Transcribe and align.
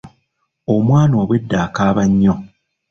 Omwana 0.73 1.13
obwedda 1.23 1.57
akaaba 1.65 2.03
nnyo. 2.09 2.35